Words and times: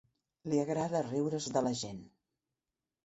Li 0.53 0.61
agrada 0.61 1.03
riure's 1.09 1.51
de 1.59 1.65
la 1.67 1.75
gent. 1.85 2.03